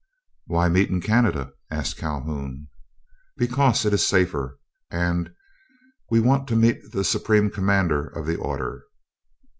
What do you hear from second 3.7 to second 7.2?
it is safer, and—and we want to meet the